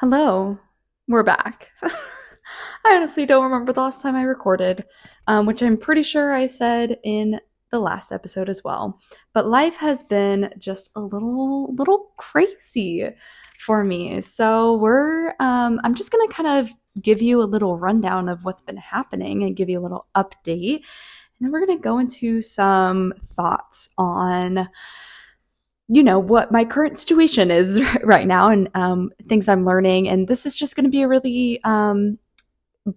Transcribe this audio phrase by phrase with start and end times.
[0.00, 0.58] Hello,
[1.08, 1.70] we're back.
[1.82, 4.84] I honestly don't remember the last time I recorded,
[5.26, 9.00] um, which I'm pretty sure I said in the last episode as well.
[9.32, 13.08] But life has been just a little, little crazy
[13.58, 14.20] for me.
[14.20, 16.70] So we're, um, I'm just gonna kind of
[17.00, 20.74] give you a little rundown of what's been happening and give you a little update,
[20.74, 24.68] and then we're gonna go into some thoughts on
[25.88, 30.08] you know what my current situation is right now and um, things i'm learning.
[30.08, 32.18] And this is just going to be a really um,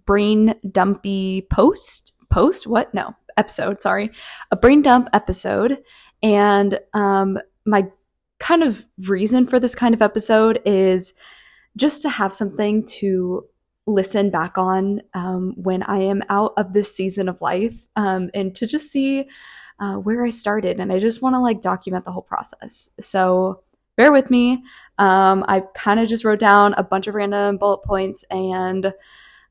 [0.06, 2.92] brain dumpy post post what?
[2.94, 4.10] No episode sorry.
[4.50, 5.78] A brain dump episode.
[6.22, 7.88] And um, my
[8.38, 11.14] kind of reason for this kind of episode is
[11.76, 13.44] just to have something to
[13.86, 18.54] listen back on um, when i am out of this season of life um, and
[18.54, 19.26] to just see
[19.80, 22.90] uh, where I started, and I just want to like document the whole process.
[23.00, 23.62] So
[23.96, 24.62] bear with me.
[24.98, 28.92] Um, I kind of just wrote down a bunch of random bullet points, and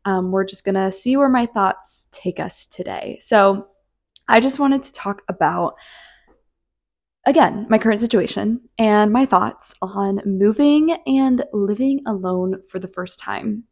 [0.06, 3.18] um, we're just gonna see where my thoughts take us today.
[3.20, 3.68] So
[4.28, 5.76] I just wanted to talk about
[7.26, 13.20] again my current situation and my thoughts on moving and living alone for the first
[13.20, 13.64] time.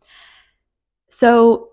[1.09, 1.69] So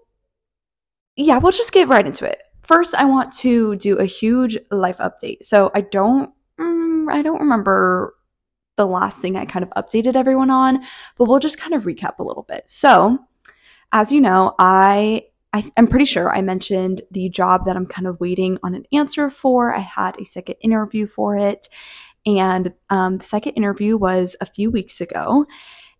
[1.16, 4.98] yeah, we'll just get right into it first i want to do a huge life
[4.98, 8.14] update so i don't mm, i don't remember
[8.76, 10.82] the last thing i kind of updated everyone on
[11.16, 13.18] but we'll just kind of recap a little bit so
[13.92, 15.22] as you know i
[15.54, 18.86] I, am pretty sure I mentioned the job that I'm kind of waiting on an
[18.92, 19.72] answer for.
[19.72, 21.68] I had a second interview for it,
[22.26, 25.46] and um, the second interview was a few weeks ago,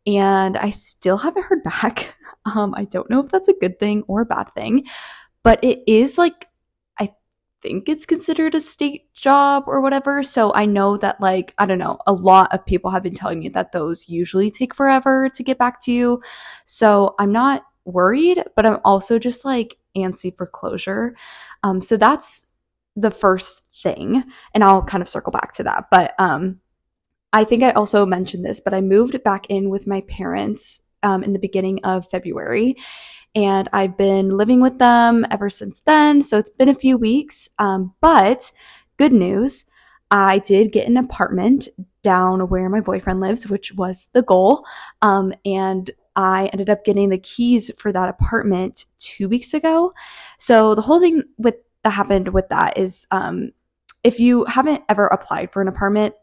[0.07, 2.17] and I still haven't heard back.
[2.47, 4.87] Um, I don't know if that's a good thing or a bad thing,
[5.45, 6.49] but it is like
[7.65, 10.23] think it's considered a state job or whatever.
[10.23, 13.41] So I know that, like, I don't know, a lot of people have been telling
[13.41, 16.23] me that those usually take forever to get back to you.
[16.67, 21.17] So I'm not worried, but I'm also just like antsy for closure.
[21.63, 22.47] Um, so that's
[22.97, 24.23] the first thing.
[24.53, 25.87] And I'll kind of circle back to that.
[25.91, 26.61] But um,
[27.33, 31.25] I think I also mentioned this, but I moved back in with my parents um,
[31.25, 32.77] in the beginning of February
[33.35, 36.23] and I've been living with them ever since then.
[36.23, 37.49] So it's been a few weeks.
[37.59, 38.53] Um, but
[38.97, 39.65] good news,
[40.11, 41.69] I did get an apartment
[42.03, 44.65] down where my boyfriend lives, which was the goal.
[45.03, 49.93] Um, and I ended up getting the keys for that apartment two weeks ago.
[50.39, 53.51] So the whole thing with that happened with that is um,
[54.05, 56.15] if you haven't ever applied for an apartment,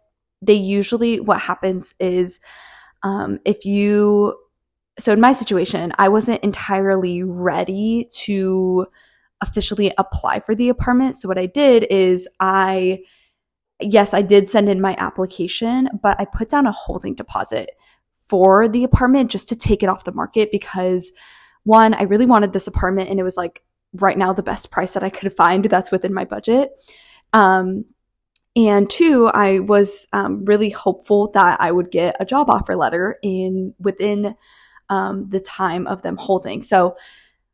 [0.42, 2.40] they usually what happens is
[3.04, 4.36] um, if you
[5.00, 8.88] so in my situation, I wasn't entirely ready to
[9.42, 11.16] officially apply for the apartment.
[11.16, 13.00] So what I did is I
[13.82, 17.72] yes, I did send in my application, but I put down a holding deposit
[18.14, 21.12] for the apartment just to take it off the market because
[21.64, 23.64] one, I really wanted this apartment and it was like
[23.94, 26.72] right now the best price that I could find that's within my budget.
[27.34, 27.86] Um,
[28.56, 33.18] and two, I was um, really hopeful that I would get a job offer letter
[33.24, 34.36] in within
[34.92, 36.62] um, the time of them holding.
[36.62, 36.96] So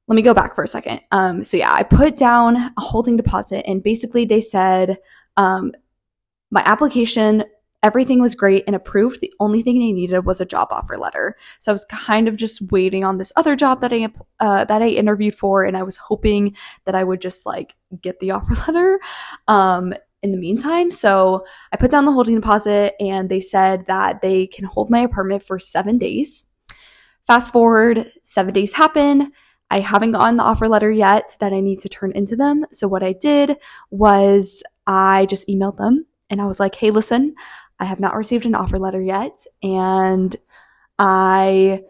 [0.07, 1.01] let me go back for a second.
[1.11, 4.97] Um, so yeah, I put down a holding deposit, and basically they said
[5.37, 5.71] um,
[6.49, 7.43] my application,
[7.83, 9.21] everything was great and approved.
[9.21, 11.35] The only thing they needed was a job offer letter.
[11.59, 14.07] So I was kind of just waiting on this other job that I
[14.39, 16.55] uh, that I interviewed for, and I was hoping
[16.85, 18.99] that I would just like get the offer letter.
[19.47, 19.93] Um,
[20.23, 20.89] in the meantime.
[20.89, 25.01] So I put down the holding deposit and they said that they can hold my
[25.01, 26.46] apartment for seven days.
[27.27, 29.33] Fast forward, seven days happen.
[29.69, 32.65] I haven't gotten the offer letter yet that I need to turn into them.
[32.71, 33.57] So what I did
[33.91, 37.35] was I just emailed them and I was like, hey, listen,
[37.79, 39.45] I have not received an offer letter yet.
[39.61, 40.33] And
[40.97, 41.83] I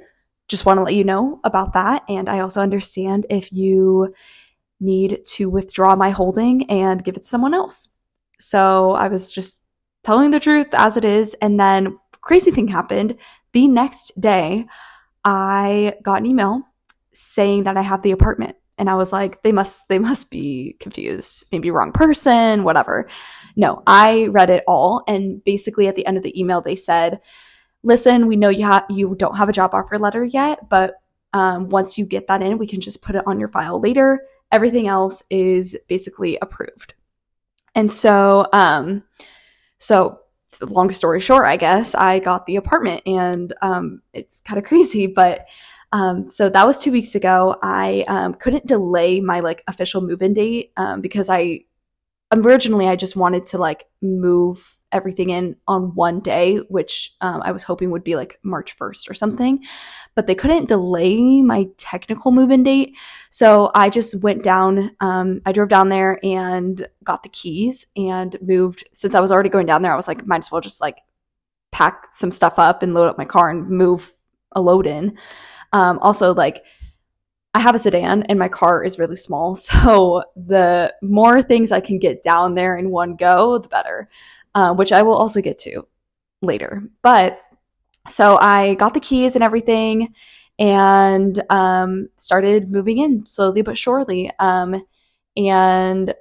[0.47, 2.03] just want to let you know about that.
[2.09, 4.13] And I also understand if you
[4.79, 7.89] need to withdraw my holding and give it to someone else.
[8.39, 9.61] So I was just
[10.03, 11.35] telling the truth as it is.
[11.41, 13.17] And then crazy thing happened
[13.51, 14.65] the next day.
[15.28, 16.62] I got an email
[17.12, 18.56] saying that I have the apartment.
[18.78, 23.09] And I was like, they must, they must be confused, maybe wrong person, whatever.
[23.58, 25.03] No, I read it all.
[25.06, 27.20] And basically at the end of the email, they said,
[27.84, 30.94] listen, we know you have, you don't have a job offer letter yet, but
[31.34, 34.22] um, once you get that in, we can just put it on your file later.
[34.53, 36.94] Everything else is basically approved.
[37.76, 39.03] And so, um,
[39.78, 40.22] so
[40.61, 45.08] long story short, I guess, I got the apartment and um, it's kind of crazy,
[45.08, 45.46] but
[45.94, 47.55] um, so that was two weeks ago.
[47.61, 51.61] I um, couldn't delay my like official move-in date um, because I
[52.32, 57.52] originally I just wanted to like move everything in on one day, which um, I
[57.52, 59.64] was hoping would be like March 1st or something.
[60.16, 62.96] But they couldn't delay my technical move in date.
[63.29, 68.35] So I just went down, um, I drove down there and got the keys and
[68.41, 68.88] moved.
[68.94, 71.00] Since I was already going down there, I was like, might as well just like
[71.72, 74.14] pack some stuff up and load up my car and move
[74.53, 75.18] a load in.
[75.74, 76.66] Um, also, like,
[77.57, 79.55] I have a sedan and my car is really small.
[79.67, 84.09] So the more things I can get down there in one go, the better,
[84.53, 85.87] uh, which I will also get to
[86.43, 86.83] later.
[87.01, 87.41] But
[88.09, 90.13] so I got the keys and everything
[90.59, 94.31] and um, started moving in slowly but surely.
[94.37, 94.85] Um,
[95.35, 96.13] and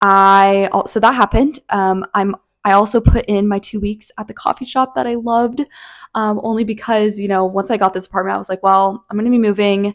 [0.00, 1.58] I, so that happened.
[1.68, 2.36] Um, I'm
[2.66, 5.60] I also put in my two weeks at the coffee shop that I loved,
[6.16, 9.16] um, only because, you know, once I got this apartment, I was like, well, I'm
[9.16, 9.94] going to be moving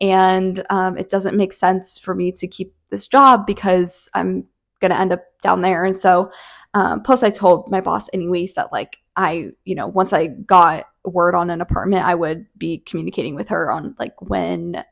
[0.00, 4.44] and um, it doesn't make sense for me to keep this job because I'm
[4.80, 5.84] going to end up down there.
[5.84, 6.30] And so,
[6.74, 10.84] um, plus, I told my boss, anyways, that like I, you know, once I got
[11.04, 14.84] word on an apartment, I would be communicating with her on like when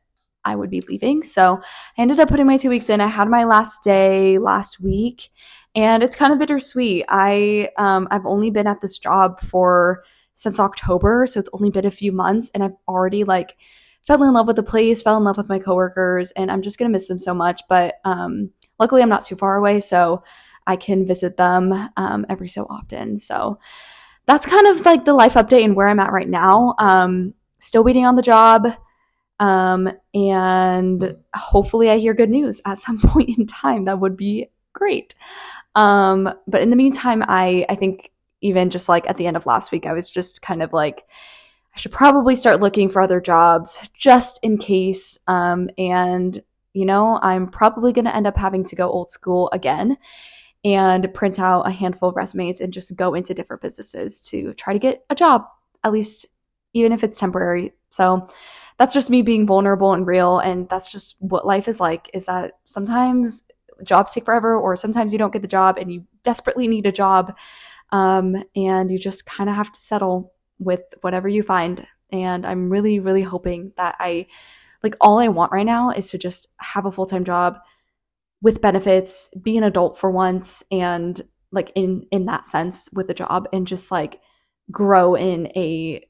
[0.44, 1.22] I would be leaving.
[1.22, 1.60] So
[1.98, 3.00] I ended up putting my two weeks in.
[3.00, 5.28] I had my last day last week
[5.74, 7.04] and it's kind of bittersweet.
[7.08, 10.04] I um, I've only been at this job for
[10.40, 13.58] since October, so it's only been a few months, and I've already like
[14.06, 16.78] fell in love with the place, fell in love with my coworkers, and I'm just
[16.78, 17.60] gonna miss them so much.
[17.69, 18.48] But um,
[18.78, 20.25] luckily, I'm not too far away, so
[20.66, 23.19] I can visit them um, every so often.
[23.19, 23.58] So
[24.25, 26.75] that's kind of like the life update and where I'm at right now.
[26.78, 28.66] Um, still waiting on the job.
[29.40, 33.84] Um, and hopefully I hear good news at some point in time.
[33.84, 35.14] That would be great.
[35.75, 38.10] Um, but in the meantime, I I think
[38.40, 41.06] even just like at the end of last week, I was just kind of like,
[41.75, 45.19] I should probably start looking for other jobs just in case.
[45.26, 46.42] Um, and
[46.72, 49.96] you know, I'm probably going to end up having to go old school again
[50.64, 54.72] and print out a handful of resumes and just go into different businesses to try
[54.72, 55.46] to get a job,
[55.84, 56.26] at least
[56.75, 57.72] even if it's temporary.
[57.90, 58.28] So
[58.78, 60.38] that's just me being vulnerable and real.
[60.38, 63.42] And that's just what life is like is that sometimes
[63.82, 66.92] jobs take forever, or sometimes you don't get the job and you desperately need a
[66.92, 67.37] job.
[67.92, 71.87] Um, and you just kind of have to settle with whatever you find.
[72.10, 74.26] And I'm really, really hoping that I,
[74.82, 77.58] like, all I want right now is to just have a full time job
[78.42, 81.20] with benefits, be an adult for once, and
[81.52, 84.20] like in in that sense with a job, and just like
[84.70, 86.04] grow in a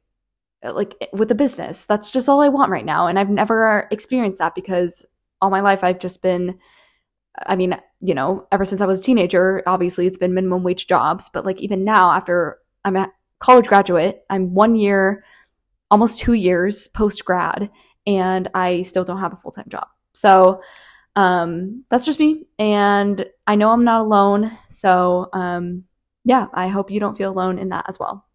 [0.62, 1.86] like with a business.
[1.86, 5.04] That's just all I want right now, and I've never experienced that because
[5.40, 6.58] all my life I've just been
[7.46, 10.86] I mean, you know, ever since I was a teenager, obviously it's been minimum wage
[10.86, 13.10] jobs, but like even now, after I'm a
[13.40, 15.24] college graduate, I'm one year,
[15.90, 17.70] almost two years post grad,
[18.06, 19.86] and I still don't have a full time job.
[20.14, 20.62] So
[21.16, 22.46] um, that's just me.
[22.58, 24.50] And I know I'm not alone.
[24.68, 25.84] So um,
[26.24, 28.26] yeah, I hope you don't feel alone in that as well.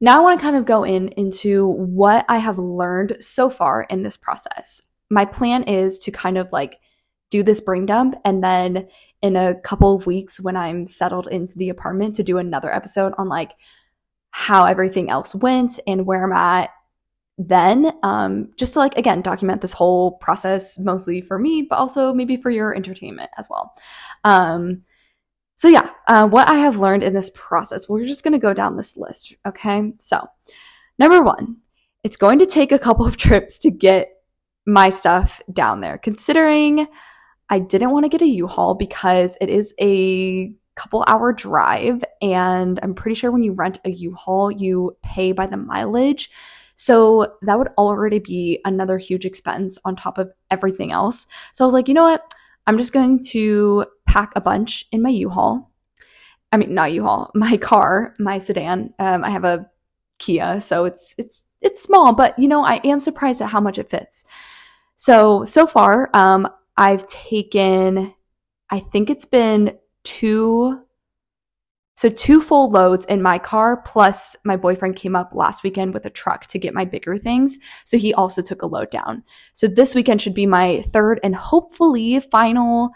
[0.00, 3.82] Now I want to kind of go in into what I have learned so far
[3.82, 4.80] in this process.
[5.10, 6.78] My plan is to kind of like
[7.30, 8.88] do this brain dump and then
[9.22, 13.12] in a couple of weeks when I'm settled into the apartment to do another episode
[13.18, 13.52] on like
[14.30, 16.70] how everything else went and where I'm at
[17.38, 22.12] then um, just to like again document this whole process mostly for me but also
[22.12, 23.74] maybe for your entertainment as well.
[24.24, 24.82] Um,
[25.54, 28.54] so yeah uh, what i have learned in this process we're just going to go
[28.54, 29.92] down this list okay?
[29.98, 30.26] So
[30.98, 31.56] number one
[32.04, 34.10] it's going to take a couple of trips to get
[34.66, 36.86] my stuff down there considering
[37.50, 42.78] I didn't want to get a U-Haul because it is a couple hour drive and
[42.82, 46.30] I'm pretty sure when you rent a U-Haul you pay by the mileage.
[46.76, 51.26] So that would already be another huge expense on top of everything else.
[51.52, 52.32] So I was like, you know what?
[52.68, 55.68] I'm just going to pack a bunch in my U-Haul.
[56.52, 58.94] I mean, not U-Haul, my car, my sedan.
[58.98, 59.68] Um, I have a
[60.18, 63.78] Kia, so it's it's it's small, but you know, I am surprised at how much
[63.78, 64.24] it fits.
[64.96, 68.14] So so far, um, I've taken,
[68.70, 70.80] I think it's been two,
[71.96, 76.06] so two full loads in my car, plus my boyfriend came up last weekend with
[76.06, 77.58] a truck to get my bigger things.
[77.84, 79.24] So he also took a load down.
[79.54, 82.90] So this weekend should be my third and hopefully final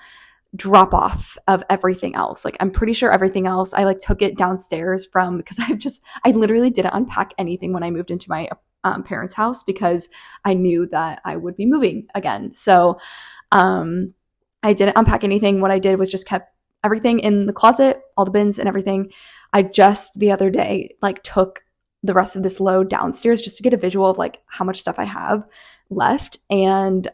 [0.54, 2.44] drop off of everything else.
[2.44, 6.02] Like I'm pretty sure everything else I like took it downstairs from because I've just
[6.24, 8.48] I literally didn't unpack anything when I moved into my
[8.84, 10.08] um, parents' house because
[10.44, 12.52] I knew that I would be moving again.
[12.52, 12.98] So
[13.52, 14.12] um,
[14.62, 15.60] I didn't unpack anything.
[15.60, 16.52] What I did was just kept
[16.84, 19.12] everything in the closet, all the bins and everything.
[19.52, 21.62] I just the other day like took
[22.02, 24.80] the rest of this load downstairs just to get a visual of like how much
[24.80, 25.44] stuff I have
[25.90, 27.06] left and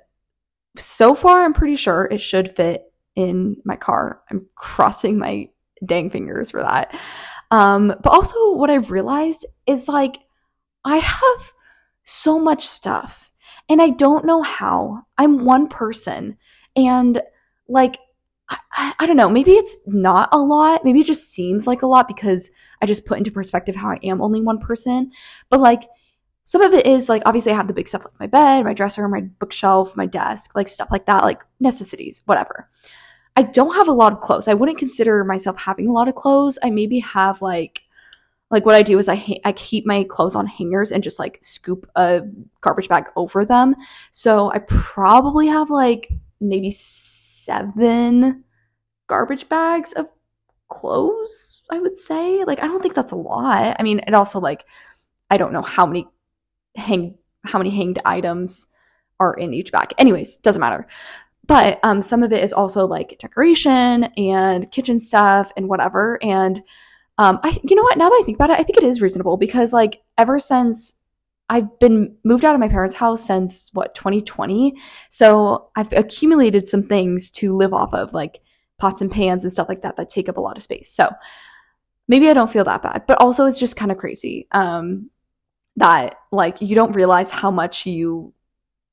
[0.79, 4.23] so far I'm pretty sure it should fit in my car.
[4.31, 5.49] I'm crossing my
[5.85, 6.95] dang fingers for that.
[7.51, 10.19] Um, but also, what I've realized is like,
[10.85, 11.53] I have
[12.05, 13.28] so much stuff
[13.69, 15.05] and I don't know how.
[15.19, 16.37] I'm one person
[16.77, 17.21] and
[17.69, 17.99] like,
[18.49, 20.85] I, I, don't know, maybe it's not a lot.
[20.85, 23.99] Maybe it just seems like a lot because I just put into perspective how I
[24.03, 25.13] am only one person.
[25.51, 25.85] But like,
[26.45, 28.73] some of it is like, obviously, I have the big stuff like my bed, my
[28.73, 32.71] dresser, my bookshelf, my desk, like stuff like that, like necessities, whatever.
[33.37, 34.49] I don't have a lot of clothes.
[34.49, 36.59] I wouldn't consider myself having a lot of clothes.
[36.63, 37.83] I maybe have like
[38.51, 41.19] like what I do is I ha- I keep my clothes on hangers and just
[41.19, 42.23] like scoop a
[42.61, 43.75] garbage bag over them.
[44.11, 46.09] So I probably have like
[46.41, 48.45] maybe 7
[49.09, 50.07] garbage bags of
[50.69, 52.45] clothes, I would say.
[52.45, 53.77] Like I don't think that's a lot.
[53.79, 54.65] I mean, it also like
[55.31, 56.09] I don't know how many
[56.77, 58.67] hang how many hanged items
[59.21, 59.93] are in each bag.
[59.99, 60.87] Anyways, doesn't matter.
[61.47, 66.19] But um, some of it is also like decoration and kitchen stuff and whatever.
[66.23, 66.61] And
[67.19, 67.99] um, I, you know what?
[67.99, 70.95] Now that I think about it, I think it is reasonable because like ever since
[71.51, 74.75] I've been moved out of my parents' house since what 2020,
[75.09, 78.41] so I've accumulated some things to live off of, like
[78.79, 80.91] pots and pans and stuff like that that take up a lot of space.
[80.91, 81.11] So
[82.07, 85.11] maybe I don't feel that bad, but also it's just kind of crazy um,
[85.77, 88.33] that like you don't realize how much you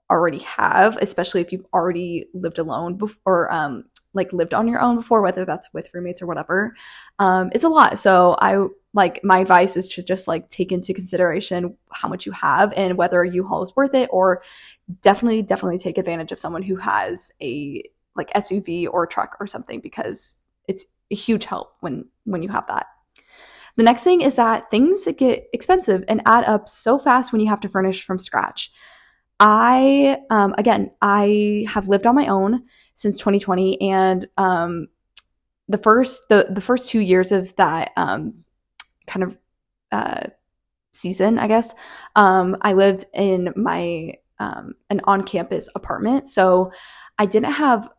[0.10, 4.82] already have, especially if you've already lived alone before, or um, like lived on your
[4.82, 6.76] own before, whether that's with roommates or whatever.
[7.20, 8.00] Um, it's a lot.
[8.00, 12.32] So I like my advice is to just like take into consideration how much you
[12.32, 14.42] have and whether a U-Haul is worth it, or
[15.02, 17.84] definitely, definitely take advantage of someone who has a
[18.16, 22.66] like SUV or truck or something because it's a huge help when when you have
[22.68, 22.88] that.
[23.76, 27.50] The next thing is that things get expensive and add up so fast when you
[27.50, 28.72] have to furnish from scratch.
[29.40, 32.64] I, um, again, I have lived on my own
[32.96, 34.88] since 2020, and um,
[35.68, 38.34] the first the the first two years of that um,
[39.08, 39.38] kind of
[39.92, 40.28] uh,
[40.92, 41.74] season, I guess,
[42.16, 46.72] um, I lived in my um, an on campus apartment, so
[47.18, 47.90] I didn't have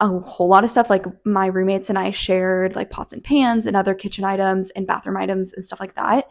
[0.00, 3.64] a whole lot of stuff like my roommates and I shared like pots and pans
[3.64, 6.28] and other kitchen items and bathroom items and stuff like that.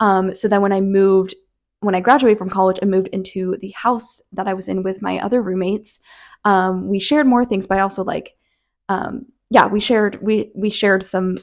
[0.00, 1.34] Um, so then when I moved
[1.80, 5.02] when I graduated from college and moved into the house that I was in with
[5.02, 6.00] my other roommates,
[6.44, 8.36] um, we shared more things, but I also like,
[8.88, 11.38] um, yeah, we shared we we shared some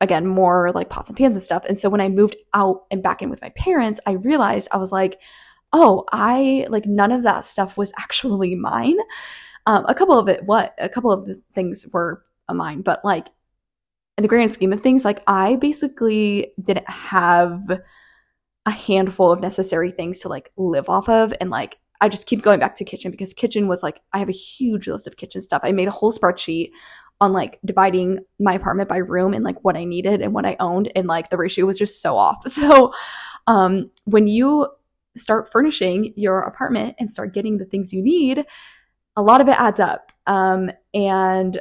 [0.00, 1.64] again more like pots and pans and stuff.
[1.64, 4.76] And so when I moved out and back in with my parents, I realized I
[4.76, 5.20] was like,
[5.72, 8.96] oh, I like none of that stuff was actually mine.
[9.66, 13.28] Um, a couple of it, what a couple of the things were mine, but like
[14.16, 17.80] in the grand scheme of things, like I basically didn't have
[18.66, 22.42] a handful of necessary things to like live off of and like I just keep
[22.42, 25.40] going back to kitchen because kitchen was like I have a huge list of kitchen
[25.40, 25.62] stuff.
[25.64, 26.70] I made a whole spreadsheet
[27.20, 30.56] on like dividing my apartment by room and like what I needed and what I
[30.60, 32.44] owned and like the ratio was just so off.
[32.48, 32.92] So
[33.46, 34.68] um when you
[35.16, 38.44] start furnishing your apartment and start getting the things you need,
[39.16, 40.12] a lot of it adds up.
[40.26, 41.60] Um and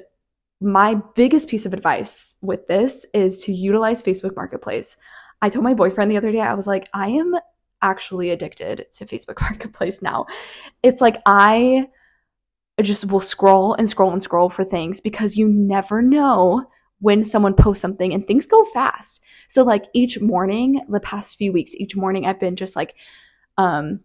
[0.60, 4.98] my biggest piece of advice with this is to utilize Facebook Marketplace.
[5.42, 7.36] I told my boyfriend the other day, I was like, I am
[7.82, 10.26] actually addicted to Facebook Marketplace now.
[10.84, 11.88] It's like I
[12.82, 16.64] just will scroll and scroll and scroll for things because you never know
[17.00, 19.22] when someone posts something and things go fast.
[19.48, 22.96] So like each morning, the past few weeks, each morning I've been just like
[23.58, 24.02] um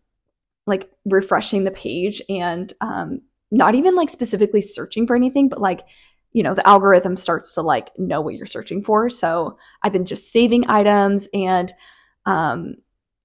[0.67, 5.83] like refreshing the page and um not even like specifically searching for anything, but like
[6.33, 10.05] you know the algorithm starts to like know what you're searching for so i've been
[10.05, 11.73] just saving items and
[12.27, 12.75] um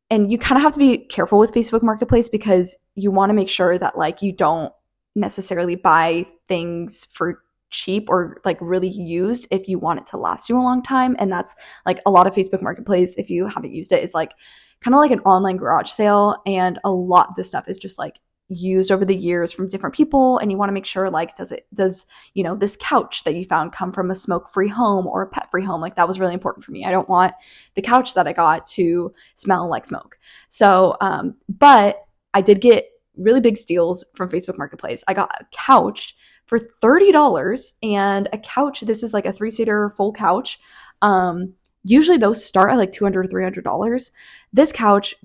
[0.09, 3.33] and you kind of have to be careful with facebook marketplace because you want to
[3.33, 4.71] make sure that like you don't
[5.15, 10.47] necessarily buy things for cheap or like really used if you want it to last
[10.47, 11.53] you a long time and that's
[11.85, 14.33] like a lot of facebook marketplace if you haven't used it is like
[14.81, 17.97] kind of like an online garage sale and a lot of this stuff is just
[17.97, 21.35] like used over the years from different people and you want to make sure like
[21.35, 24.69] does it does you know this couch that you found come from a smoke free
[24.69, 25.81] home or a pet free home?
[25.81, 26.85] Like that was really important for me.
[26.85, 27.33] I don't want
[27.75, 30.17] the couch that i got to smell like smoke.
[30.49, 35.03] So um but i did get really big steals from facebook marketplace.
[35.07, 39.89] I got a couch for $30 and a couch this is like a three seater
[39.97, 40.59] full couch.
[41.01, 44.11] Um usually those start at like 200 or 300 dollars.
[44.53, 45.15] This couch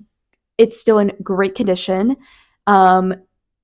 [0.57, 2.17] it's still in great condition
[2.67, 3.13] um,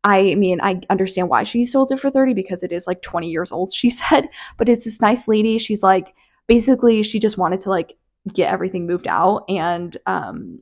[0.04, 3.30] I mean, I understand why she sold it for 30 because it is like 20
[3.30, 5.58] years old, she said, but it's this nice lady.
[5.58, 6.14] She's like,
[6.48, 7.98] basically, she just wanted to like
[8.34, 10.60] get everything moved out and, um,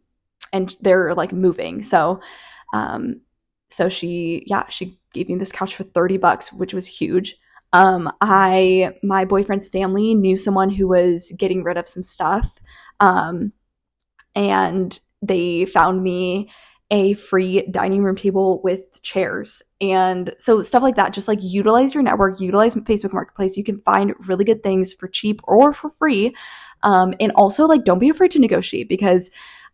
[0.54, 1.82] and they're like moving.
[1.82, 2.22] So,
[2.74, 3.22] um,
[3.70, 7.38] so she, yeah, she gave me this couch for 30 bucks, which was huge.
[7.74, 12.60] Um, I my boyfriend's family knew someone who was getting rid of some stuff,
[13.00, 13.52] um,
[14.36, 16.50] and they found me
[16.90, 19.62] a free dining room table with chairs.
[19.82, 23.58] And so stuff like that just like utilize your network utilize facebook marketplace.
[23.58, 26.34] You can find really good things for cheap or for free.
[26.84, 29.30] Um, and also like don't be afraid to negotiate because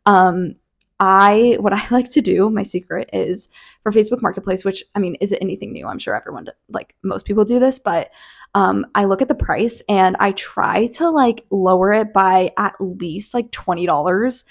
[0.05, 0.55] um,
[0.99, 3.49] I what I like to do, my secret is
[3.83, 5.87] for Facebook Marketplace, which I mean, is it anything new?
[5.87, 8.09] I'm sure everyone like most people do this, but
[8.55, 12.75] um, I look at the price and I try to like lower it by at
[12.79, 14.45] least like twenty dollars,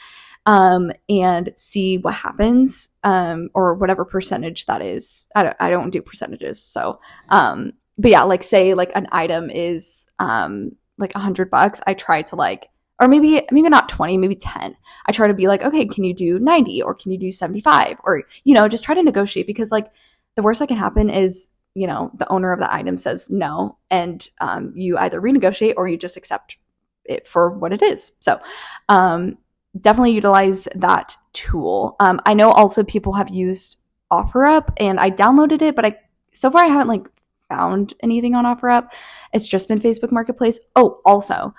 [0.47, 5.29] um, and see what happens, um, or whatever percentage that is.
[5.35, 9.51] I don't, I don't do percentages, so um, but yeah, like say like an item
[9.51, 12.69] is um like a hundred bucks, I try to like
[13.01, 16.15] or maybe maybe not 20 maybe 10 i try to be like okay can you
[16.15, 19.73] do 90 or can you do 75 or you know just try to negotiate because
[19.73, 19.89] like
[20.37, 23.77] the worst that can happen is you know the owner of the item says no
[23.91, 26.59] and um, you either renegotiate or you just accept
[27.05, 28.13] it for what it is.
[28.21, 28.41] So
[28.89, 29.39] um,
[29.81, 33.79] definitely utilize that tool um, i know also people have used
[34.11, 35.97] offerup and i downloaded it but i
[36.33, 37.07] so far i haven't like
[37.49, 38.89] found anything on offerup
[39.33, 41.55] it's just been facebook marketplace oh also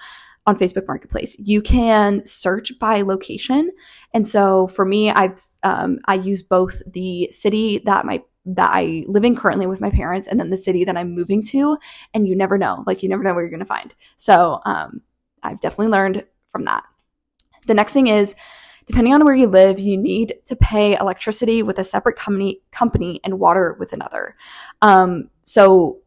[0.45, 1.37] on Facebook Marketplace.
[1.39, 3.71] You can search by location,
[4.13, 9.05] and so for me, I've um, I use both the city that my that I
[9.07, 11.77] live in currently with my parents, and then the city that I'm moving to.
[12.13, 13.93] And you never know, like you never know where you're going to find.
[14.17, 15.01] So um,
[15.43, 16.83] I've definitely learned from that.
[17.67, 18.35] The next thing is.
[18.85, 23.21] Depending on where you live, you need to pay electricity with a separate company, company
[23.23, 24.35] and water with another.
[24.81, 25.99] Um, so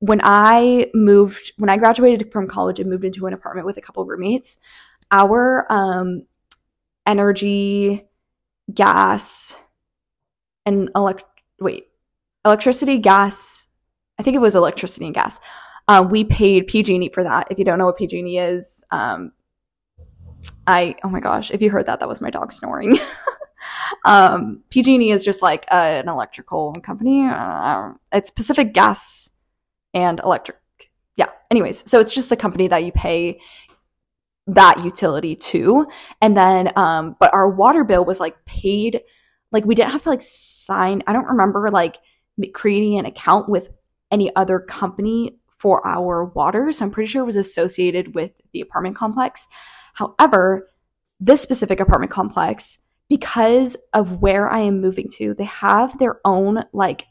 [0.00, 3.80] when I moved, when I graduated from college and moved into an apartment with a
[3.80, 4.58] couple roommates,
[5.10, 6.24] our um,
[7.06, 8.04] energy,
[8.72, 9.60] gas,
[10.66, 11.24] and elect
[11.60, 11.88] wait,
[12.44, 13.66] electricity, gas.
[14.18, 15.40] I think it was electricity and gas.
[15.86, 17.48] Uh, we paid PG&E for that.
[17.50, 19.32] If you don't know what PG&E is, um,
[20.68, 22.98] I oh my gosh, if you heard that, that was my dog snoring.
[24.04, 27.24] um, PG&E is just like uh, an electrical company.
[27.24, 29.30] Uh, it's Pacific Gas
[29.94, 30.58] and electric.
[31.16, 31.30] Yeah.
[31.50, 33.40] Anyways, so it's just a company that you pay
[34.46, 35.86] that utility to.
[36.20, 39.00] And then, um, but our water bill was like paid,
[39.52, 41.96] like we didn't have to like sign, I don't remember like
[42.52, 43.70] creating an account with
[44.10, 46.72] any other company for our water.
[46.72, 49.48] So I'm pretty sure it was associated with the apartment complex.
[49.94, 50.68] However,
[51.20, 56.64] this specific apartment complex, because of where I am moving to, they have their own
[56.72, 57.06] like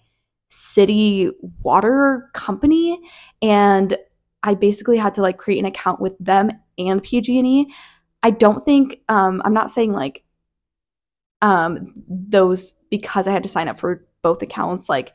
[0.50, 1.30] city
[1.62, 3.00] water company
[3.42, 3.98] and
[4.44, 7.68] I basically had to like create an account with them and PG&E.
[8.24, 10.24] I don't think um I'm not saying like
[11.42, 15.14] um those because I had to sign up for both accounts like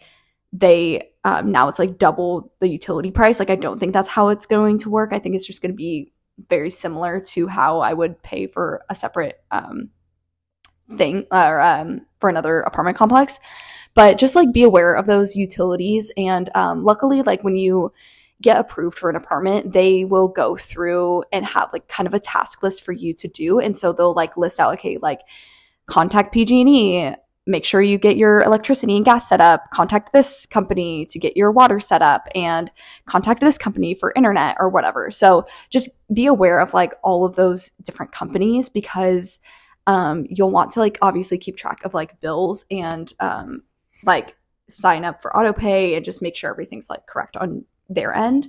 [0.52, 3.38] they um now it's like double the utility price.
[3.38, 5.10] Like I don't think that's how it's going to work.
[5.12, 6.12] I think it's just going to be
[6.48, 9.90] very similar to how I would pay for a separate um
[10.96, 13.38] thing or um for another apartment complex.
[13.94, 17.92] But just like be aware of those utilities and um, luckily like when you
[18.40, 22.18] get approved for an apartment they will go through and have like kind of a
[22.18, 23.60] task list for you to do.
[23.60, 25.20] And so they'll like list out okay like
[25.86, 27.14] contact pg&e
[27.46, 31.36] make sure you get your electricity and gas set up contact this company to get
[31.36, 32.70] your water set up and
[33.06, 37.34] contact this company for internet or whatever so just be aware of like all of
[37.34, 39.40] those different companies because
[39.86, 43.62] um, you'll want to like obviously keep track of like bills and um,
[44.04, 44.36] like
[44.68, 48.48] sign up for auto pay and just make sure everything's like correct on their end.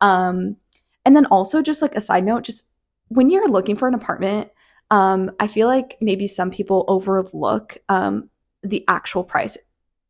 [0.00, 0.56] Um,
[1.04, 2.66] and then also just like a side note, just
[3.08, 4.50] when you're looking for an apartment,
[4.90, 8.28] um, I feel like maybe some people overlook um,
[8.62, 9.56] the actual price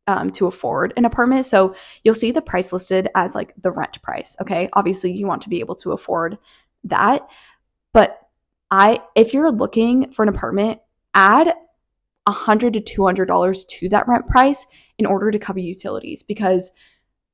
[0.07, 1.45] um, to afford an apartment.
[1.45, 4.35] So you'll see the price listed as like the rent price.
[4.41, 4.69] Okay.
[4.73, 6.37] Obviously, you want to be able to afford
[6.85, 7.27] that.
[7.93, 8.19] But
[8.71, 10.79] I, if you're looking for an apartment,
[11.13, 11.53] add
[12.25, 14.65] 100 to $200 to that rent price
[14.97, 16.71] in order to cover utilities because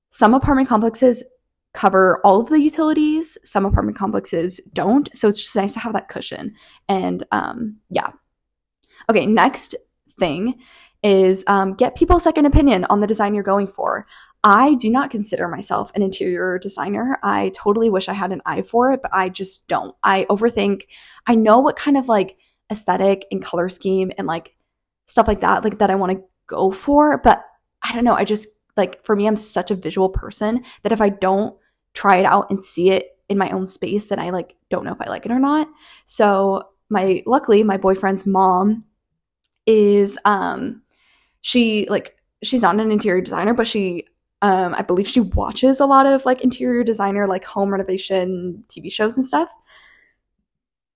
[0.09, 1.23] some apartment complexes
[1.77, 5.15] cover all of the utilities, some apartment complexes don't.
[5.15, 6.55] So it's just nice to have that cushion.
[6.89, 8.09] And um, yeah.
[9.09, 9.75] Okay, next
[10.19, 10.55] thing
[11.03, 14.07] is um, get people's second opinion on the design you're going for.
[14.43, 17.19] I do not consider myself an interior designer.
[17.21, 19.95] I totally wish I had an eye for it, but I just don't.
[20.03, 20.87] I overthink.
[21.27, 22.37] I know what kind of like
[22.71, 24.55] aesthetic and color scheme and like
[25.05, 27.19] stuff like that, like that I want to go for.
[27.19, 27.45] But
[27.83, 28.15] I don't know.
[28.15, 31.55] I just like for me, I'm such a visual person that if I don't
[32.01, 34.93] try it out and see it in my own space, then I like don't know
[34.93, 35.67] if I like it or not.
[36.05, 38.85] So my luckily my boyfriend's mom
[39.65, 40.81] is um
[41.41, 44.05] she like she's not an interior designer, but she
[44.43, 48.91] Um, I believe she watches a lot of like interior designer, like home renovation TV
[48.91, 49.49] shows and stuff.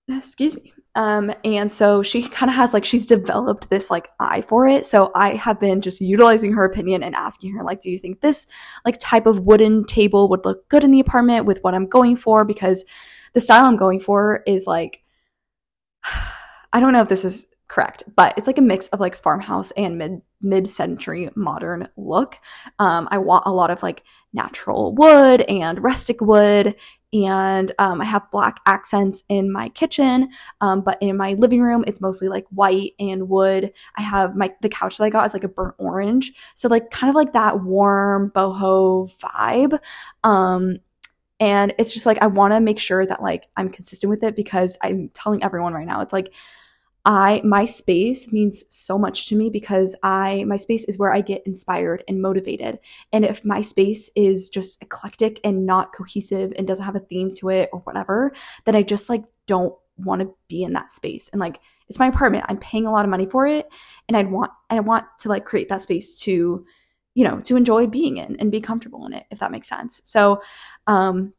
[0.08, 0.72] Excuse me.
[0.94, 4.86] Um, and so she kind of has like she's developed this like eye for it.
[4.86, 8.20] So I have been just utilizing her opinion and asking her like, do you think
[8.20, 8.46] this
[8.84, 12.16] like type of wooden table would look good in the apartment with what I'm going
[12.16, 12.44] for?
[12.44, 12.84] Because
[13.32, 15.02] the style I'm going for is like
[16.74, 19.70] I don't know if this is correct, but it's like a mix of like farmhouse
[19.72, 22.38] and mid mid century modern look.
[22.78, 26.74] Um, I want a lot of like natural wood and rustic wood
[27.12, 31.84] and um, I have black accents in my kitchen, um, but in my living room
[31.86, 33.72] it's mostly like white and wood.
[33.96, 36.90] I have my the couch that I got is like a burnt orange, so like
[36.90, 39.78] kind of like that warm boho vibe.
[40.24, 40.78] Um,
[41.40, 44.36] and it's just like I want to make sure that like I'm consistent with it
[44.36, 46.32] because I'm telling everyone right now it's like
[47.04, 51.20] I my space means so much to me because I my space is where I
[51.20, 52.78] get inspired and motivated.
[53.12, 57.32] And if my space is just eclectic and not cohesive and doesn't have a theme
[57.34, 58.32] to it or whatever,
[58.64, 61.28] then I just like don't want to be in that space.
[61.30, 62.44] And like it's my apartment.
[62.48, 63.66] I'm paying a lot of money for it
[64.08, 66.64] and I'd want I want to like create that space to
[67.14, 70.00] you know, to enjoy being in and be comfortable in it if that makes sense.
[70.04, 70.40] So
[70.86, 71.32] um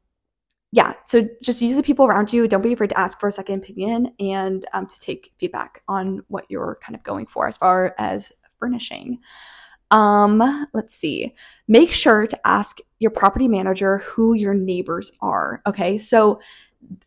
[0.74, 2.48] yeah, so just use the people around you.
[2.48, 6.24] Don't be afraid to ask for a second opinion and um, to take feedback on
[6.30, 9.20] what you're kind of going for as far as furnishing.
[9.92, 11.36] Um, let's see.
[11.68, 15.62] Make sure to ask your property manager who your neighbors are.
[15.68, 16.40] Okay, so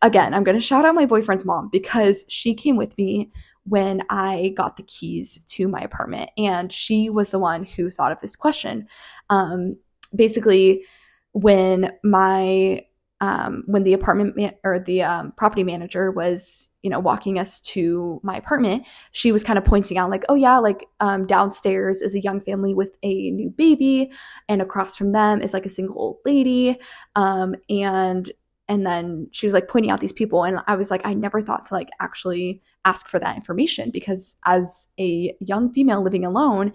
[0.01, 3.29] again, I'm going to shout out my boyfriend's mom because she came with me
[3.65, 8.13] when I got the keys to my apartment, and she was the one who thought
[8.13, 8.87] of this question.
[9.29, 9.75] Um,
[10.15, 10.85] basically,
[11.33, 12.85] when my
[13.19, 17.59] um, when the apartment man- or the um, property manager was, you know, walking us
[17.61, 22.01] to my apartment, she was kind of pointing out, like, oh yeah, like um, downstairs
[22.01, 24.11] is a young family with a new baby,
[24.47, 26.77] and across from them is like a single old lady,
[27.15, 28.31] um, and
[28.69, 31.41] and then she was like pointing out these people, and I was like, I never
[31.41, 36.73] thought to like actually ask for that information because as a young female living alone,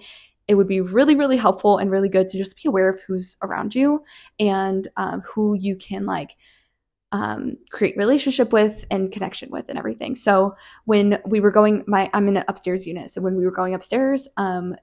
[0.49, 3.37] it would be really, really helpful and really good to just be aware of who's
[3.43, 4.03] around you
[4.41, 6.37] and um, who you can like
[7.13, 10.17] um, create relationship with and connection with and everything.
[10.17, 13.11] So when we were going, my I'm in an upstairs unit.
[13.11, 14.75] So when we were going upstairs, um,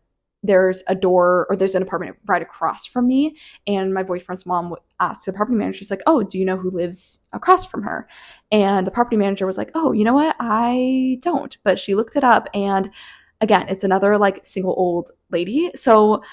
[0.42, 3.36] there's a door or there's an apartment right across from me,
[3.68, 6.70] and my boyfriend's mom asked the property manager, she's like, "Oh, do you know who
[6.70, 8.08] lives across from her?"
[8.52, 10.36] And the property manager was like, "Oh, you know what?
[10.40, 12.90] I don't." But she looked it up, and
[13.42, 15.72] again, it's another like single old lady.
[15.76, 16.24] So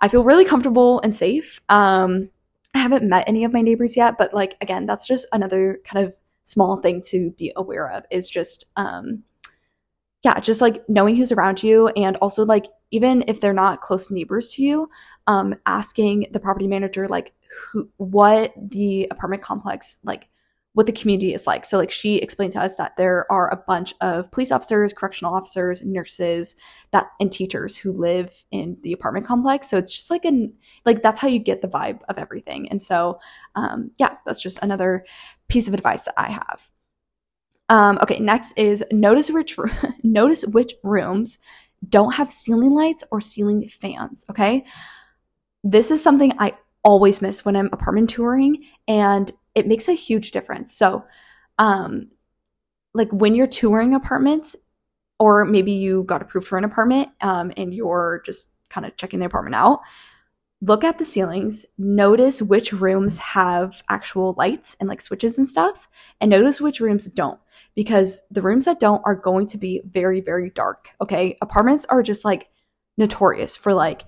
[0.00, 1.60] I feel really comfortable and safe.
[1.68, 2.30] Um,
[2.74, 6.06] I haven't met any of my neighbors yet, but like again, that's just another kind
[6.06, 9.22] of small thing to be aware of is just um
[10.22, 14.10] yeah, just like knowing who's around you and also like even if they're not close
[14.10, 14.88] neighbors to you,
[15.26, 17.32] um asking the property manager like
[17.72, 20.28] who what the apartment complex like
[20.74, 21.64] what the community is like.
[21.64, 25.34] So like she explained to us that there are a bunch of police officers, correctional
[25.34, 26.54] officers, nurses,
[26.92, 29.68] that and teachers who live in the apartment complex.
[29.68, 30.52] So it's just like an
[30.86, 32.68] like that's how you get the vibe of everything.
[32.70, 33.18] And so
[33.56, 35.04] um, yeah, that's just another
[35.48, 36.68] piece of advice that I have.
[37.68, 39.56] Um, okay, next is notice which
[40.02, 41.38] notice which rooms
[41.88, 44.24] don't have ceiling lights or ceiling fans.
[44.30, 44.64] Okay,
[45.64, 46.54] this is something I
[46.84, 50.74] always miss when I'm apartment touring, and it makes a huge difference.
[50.74, 51.04] So,
[51.58, 52.08] um,
[52.94, 54.56] like when you're touring apartments,
[55.18, 59.20] or maybe you got approved for an apartment um, and you're just kind of checking
[59.20, 59.80] the apartment out,
[60.62, 65.88] look at the ceilings, notice which rooms have actual lights and like switches and stuff,
[66.20, 67.38] and notice which rooms don't.
[67.74, 70.88] Because the rooms that don't are going to be very, very dark.
[71.00, 71.36] Okay.
[71.40, 72.48] Apartments are just like
[72.98, 74.04] notorious for like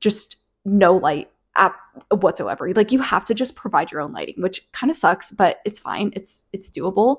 [0.00, 1.76] just no light app
[2.10, 2.72] whatsoever.
[2.72, 5.78] Like you have to just provide your own lighting, which kind of sucks, but it's
[5.78, 6.12] fine.
[6.16, 7.18] It's it's doable.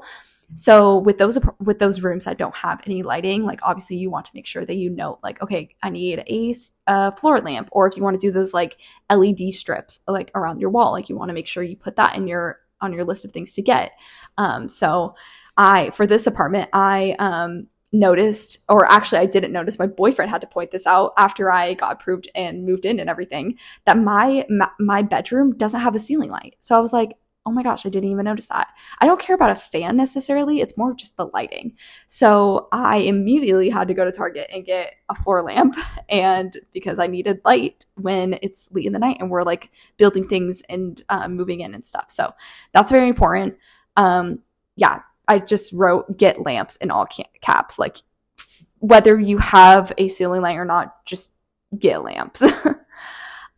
[0.56, 4.25] So with those with those rooms that don't have any lighting, like obviously you want
[4.25, 6.54] to make sure that you know, like okay, I need a,
[6.88, 8.77] a floor lamp, or if you want to do those like
[9.10, 12.15] LED strips like around your wall, like you want to make sure you put that
[12.15, 13.91] in your on your list of things to get.
[14.38, 15.15] Um, so
[15.56, 19.80] I for this apartment, I um, noticed, or actually, I didn't notice.
[19.80, 23.10] My boyfriend had to point this out after I got approved and moved in and
[23.10, 23.58] everything.
[23.86, 24.45] That my
[24.80, 26.56] my bedroom doesn't have a ceiling light.
[26.60, 28.67] So I was like, oh my gosh, I didn't even notice that.
[28.99, 30.62] I don't care about a fan necessarily.
[30.62, 31.75] It's more just the lighting.
[32.08, 35.75] So I immediately had to go to Target and get a floor lamp,
[36.10, 40.27] and because I needed light when it's late in the night and we're like building
[40.27, 42.06] things and um, moving in and stuff.
[42.10, 42.34] So
[42.73, 43.58] that's very important.
[43.97, 44.39] Um,
[44.75, 44.99] yeah,
[45.32, 47.08] I just wrote get lamps in all
[47.41, 47.80] caps.
[47.80, 47.98] Like
[48.80, 51.34] whether you have a ceiling light or not, just
[51.78, 52.44] get lamps.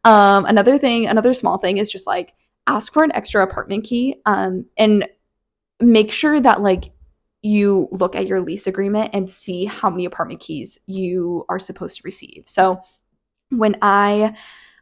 [0.05, 2.33] Um, another thing, another small thing is just like
[2.67, 5.07] ask for an extra apartment key um, and
[5.79, 6.91] make sure that like
[7.41, 11.97] you look at your lease agreement and see how many apartment keys you are supposed
[11.97, 12.43] to receive.
[12.47, 12.81] So
[13.49, 14.35] when I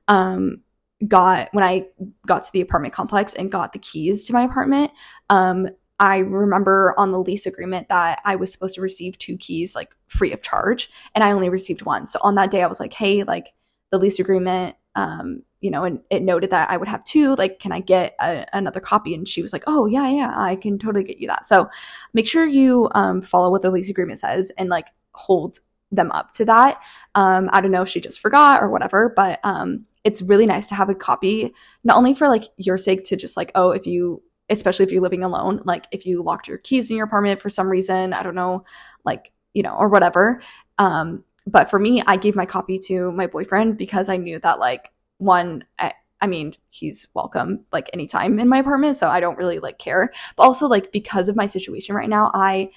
[0.08, 0.62] um,
[1.08, 1.88] got when I
[2.28, 4.92] got to the apartment complex and got the keys to my apartment,
[5.30, 5.68] um,
[6.02, 9.96] I remember on the lease agreement that I was supposed to receive two keys like
[10.08, 12.06] free of charge, and I only received one.
[12.06, 13.54] So on that day, I was like, "Hey, like
[13.92, 17.36] the lease agreement um, you know, and it noted that I would have two.
[17.36, 19.14] Like, can I get a, another copy?
[19.14, 21.46] And she was like, oh, yeah, yeah, I can totally get you that.
[21.46, 21.70] So
[22.14, 25.60] make sure you um, follow what the lease agreement says and like hold
[25.92, 26.82] them up to that.
[27.16, 30.66] Um, I don't know if she just forgot or whatever, but um, it's really nice
[30.68, 33.86] to have a copy, not only for like your sake to just like, oh, if
[33.86, 37.42] you, especially if you're living alone, like if you locked your keys in your apartment
[37.42, 38.66] for some reason, I don't know,
[39.06, 40.42] like, you know, or whatever.
[40.78, 44.60] Um, but for me, I gave my copy to my boyfriend because I knew that
[44.60, 49.38] like one, I, I mean, he's welcome like anytime in my apartment, so I don't
[49.38, 50.12] really like care.
[50.36, 52.70] But also like because of my situation right now, I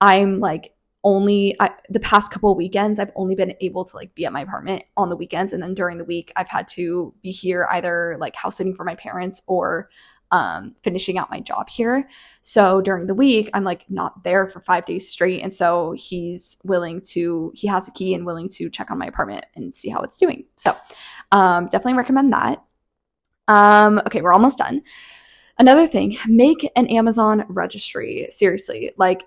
[0.00, 4.26] I'm like only I, the past couple weekends I've only been able to like be
[4.26, 7.30] at my apartment on the weekends and then during the week I've had to be
[7.30, 9.90] here either like house sitting for my parents or
[10.30, 12.08] um, finishing out my job here.
[12.42, 15.42] So during the week, I'm like not there for five days straight.
[15.42, 19.06] And so he's willing to, he has a key and willing to check on my
[19.06, 20.44] apartment and see how it's doing.
[20.56, 20.76] So
[21.32, 22.62] um, definitely recommend that.
[23.48, 24.82] Um, okay, we're almost done.
[25.58, 28.26] Another thing, make an Amazon registry.
[28.30, 29.24] Seriously, like,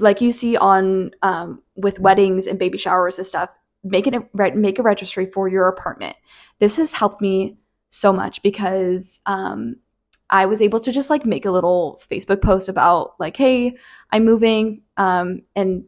[0.00, 3.50] like you see on um, with weddings and baby showers and stuff.
[3.82, 6.14] Make it a, make a registry for your apartment.
[6.58, 7.56] This has helped me
[7.88, 9.76] so much because um,
[10.30, 13.76] I was able to just like make a little Facebook post about like, hey,
[14.12, 14.82] I'm moving.
[14.96, 15.84] Um, and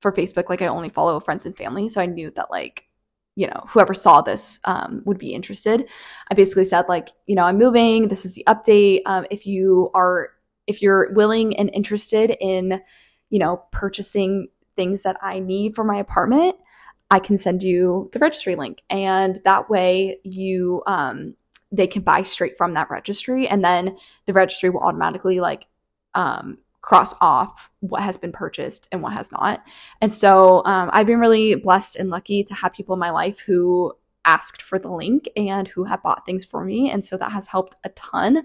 [0.00, 1.88] for Facebook, like I only follow friends and family.
[1.88, 2.84] So I knew that like,
[3.34, 5.84] you know, whoever saw this um, would be interested.
[6.30, 8.08] I basically said like, you know, I'm moving.
[8.08, 9.02] This is the update.
[9.06, 10.30] Um, if you are,
[10.66, 12.80] if you're willing and interested in,
[13.30, 16.56] you know, purchasing things that I need for my apartment,
[17.10, 18.82] I can send you the registry link.
[18.90, 21.34] And that way you, um,
[21.72, 25.66] they can buy straight from that registry and then the registry will automatically like
[26.14, 29.62] um, cross off what has been purchased and what has not.
[30.00, 33.40] And so um, i've been really blessed and lucky to have people in my life
[33.40, 33.92] who
[34.24, 37.48] asked for the link and who have bought things for me and so that has
[37.48, 38.44] helped a ton.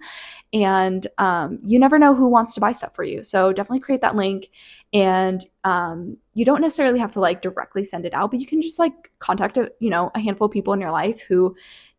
[0.53, 3.21] And um, you never know who wants to buy stuff for you.
[3.23, 4.49] So definitely create that link
[4.93, 8.61] and um, you don't necessarily have to like directly send it out but you can
[8.61, 11.55] just like contact a you know a handful of people in your life who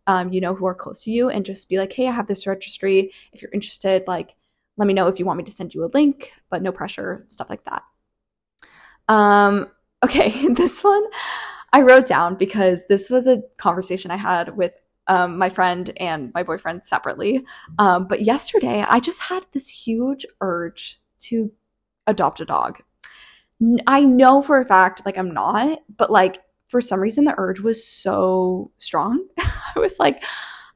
[0.09, 2.27] um, you know, who are close to you and just be like, hey, I have
[2.27, 3.13] this registry.
[3.33, 4.35] If you're interested, like,
[4.79, 7.27] let me know if you want me to send you a link, but no pressure,
[7.29, 7.83] stuff like that.
[9.09, 9.69] Um,
[10.05, 11.05] okay, this one
[11.73, 14.73] I wrote down because this was a conversation I had with
[15.09, 17.45] um, my friend and my boyfriend separately.
[17.79, 21.51] Um, but yesterday, I just had this huge urge to
[22.07, 22.81] adopt a dog.
[23.87, 27.61] I know for a fact, like, I'm not, but like, for some reason the urge
[27.61, 29.27] was so strong.
[29.39, 30.23] I was like,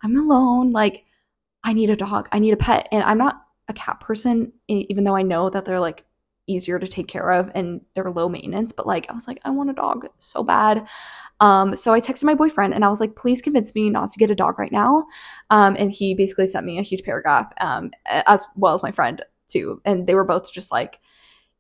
[0.03, 0.73] I'm alone.
[0.73, 1.05] Like,
[1.65, 2.29] I need a dog.
[2.33, 2.89] I need a pet.
[2.91, 6.05] And I'm not a cat person, even though I know that they're like
[6.49, 8.73] easier to take care of and they're low maintenance.
[8.73, 10.87] But like, I was like, I want a dog so bad.
[11.41, 14.19] Um, so I texted my boyfriend and I was like, please convince me not to
[14.19, 15.05] get a dog right now.
[15.51, 19.23] Um, and he basically sent me a huge paragraph, um, as well as my friend
[19.47, 19.81] too.
[19.85, 20.99] And they were both just like,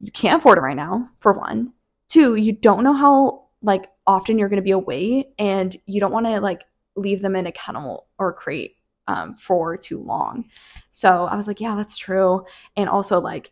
[0.01, 1.73] you can't afford it right now, for one.
[2.09, 6.13] Two, you don't know how like often you're going to be away and you don't
[6.13, 6.65] want to like
[6.97, 8.77] leave them in a kennel or crate
[9.09, 10.45] um, for too long.
[10.91, 12.45] So I was like, yeah, that's true.
[12.77, 13.51] And also, like,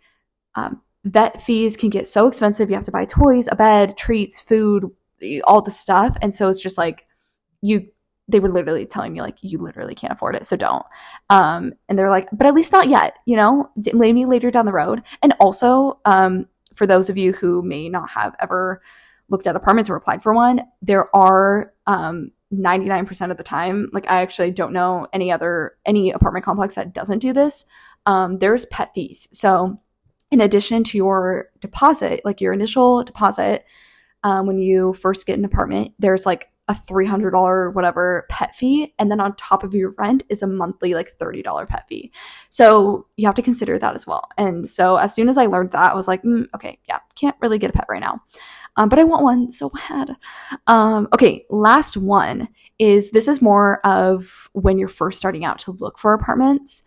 [0.54, 2.70] um, vet fees can get so expensive.
[2.70, 4.90] You have to buy toys, a bed, treats, food,
[5.44, 6.16] all the stuff.
[6.22, 7.06] And so it's just like,
[7.62, 7.88] you,
[8.28, 10.46] they were literally telling me, like, you literally can't afford it.
[10.46, 10.84] So don't.
[11.30, 14.72] Um, and they're like, but at least not yet, you know, maybe later down the
[14.72, 15.02] road.
[15.22, 18.82] And also, um, for those of you who may not have ever
[19.30, 24.10] looked at apartments or applied for one, there are um, 99% of the time, like
[24.10, 27.64] I actually don't know any other any apartment complex that doesn't do this.
[28.06, 29.28] Um, there's pet fees.
[29.32, 29.80] So
[30.30, 33.64] in addition to your deposit, like your initial deposit,
[34.22, 39.10] um, when you first get an apartment, there's like a $300 whatever pet fee and
[39.10, 42.12] then on top of your rent is a monthly like $30 pet fee
[42.48, 45.72] so you have to consider that as well and so as soon as i learned
[45.72, 48.22] that i was like mm, okay yeah can't really get a pet right now
[48.80, 50.16] um, but I want one so bad.
[50.66, 55.72] Um, okay, last one is this is more of when you're first starting out to
[55.72, 56.82] look for apartments.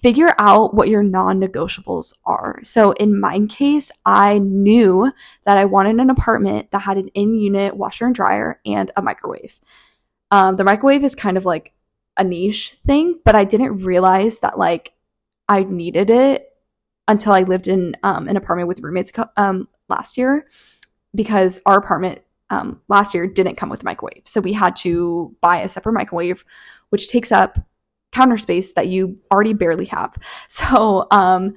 [0.00, 2.60] Figure out what your non negotiables are.
[2.64, 5.12] So, in my case, I knew
[5.44, 9.02] that I wanted an apartment that had an in unit washer and dryer and a
[9.02, 9.60] microwave.
[10.30, 11.74] Um, the microwave is kind of like
[12.16, 14.94] a niche thing, but I didn't realize that like
[15.46, 16.46] I needed it
[17.06, 20.46] until I lived in um, an apartment with roommates um, last year
[21.14, 24.22] because our apartment um, last year didn't come with a microwave.
[24.24, 26.44] So we had to buy a separate microwave,
[26.90, 27.58] which takes up
[28.12, 30.16] counter space that you already barely have.
[30.48, 31.54] So um,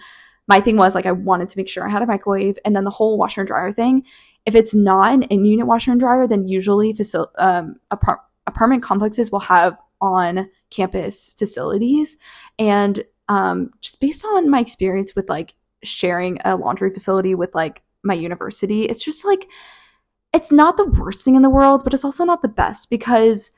[0.47, 2.83] my thing was like I wanted to make sure I had a microwave, and then
[2.83, 4.03] the whole washer and dryer thing.
[4.45, 9.29] If it's not an in-unit washer and dryer, then usually facil- um, apart- apartment complexes
[9.29, 12.17] will have on-campus facilities,
[12.57, 17.83] and um, just based on my experience with like sharing a laundry facility with like
[18.07, 19.47] my university, it's just like
[20.33, 23.51] it's not the worst thing in the world, but it's also not the best because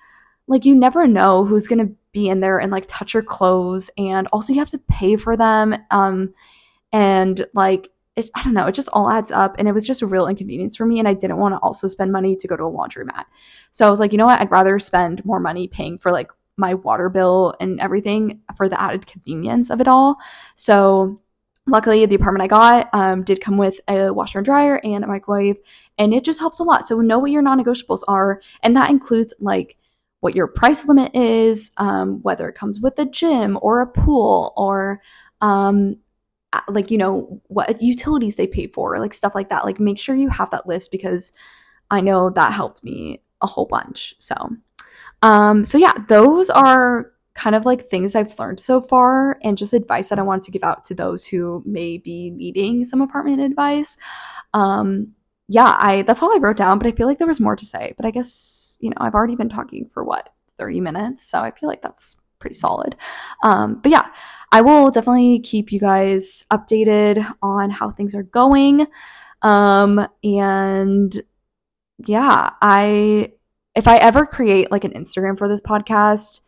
[0.48, 3.90] like you never know who's going to be in there and like touch your clothes
[3.98, 6.34] and also you have to pay for them um
[6.92, 9.56] and like it, I don't know, it just all adds up.
[9.58, 11.00] And it was just a real inconvenience for me.
[11.00, 13.26] And I didn't want to also spend money to go to a laundromat.
[13.72, 14.42] So I was like, you know what?
[14.42, 18.80] I'd rather spend more money paying for like my water bill and everything for the
[18.80, 20.18] added convenience of it all.
[20.56, 21.22] So
[21.72, 25.08] luckily the apartment I got um, did come with a washer and dryer and a
[25.08, 25.58] microwave
[25.98, 26.86] and it just helps a lot.
[26.86, 28.42] So know what your non-negotiables are.
[28.64, 29.78] And that includes like
[30.22, 34.54] what your price limit is, um, whether it comes with a gym or a pool
[34.58, 35.02] or
[35.42, 35.98] um,
[36.68, 40.16] like you know what utilities they pay for like stuff like that like make sure
[40.16, 41.32] you have that list because
[41.92, 44.36] i know that helped me a whole bunch so
[45.22, 49.74] um so yeah those are kind of like things i've learned so far and just
[49.74, 53.42] advice that i wanted to give out to those who may be needing some apartment
[53.42, 53.98] advice.
[54.54, 55.14] Um
[55.48, 57.66] yeah i that's all i wrote down but i feel like there was more to
[57.66, 57.94] say.
[57.98, 61.52] But i guess you know i've already been talking for what 30 minutes so i
[61.52, 62.96] feel like that's pretty solid.
[63.44, 64.10] Um but yeah
[64.52, 68.88] I will definitely keep you guys updated on how things are going.
[69.42, 71.22] Um, and
[72.06, 73.34] yeah, I
[73.76, 76.42] if I ever create like an Instagram for this podcast,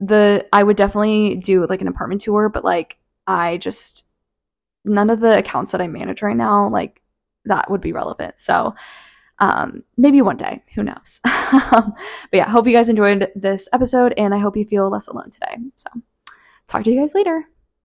[0.00, 4.04] the I would definitely do like an apartment tour, but like I just
[4.84, 7.02] none of the accounts that I manage right now, like
[7.44, 8.38] that would be relevant.
[8.38, 8.74] So
[9.38, 11.20] um, maybe one day, who knows?
[11.24, 11.94] but
[12.32, 15.56] yeah, hope you guys enjoyed this episode and I hope you feel less alone today.
[15.76, 15.90] So
[16.66, 17.48] Talk to you guys later.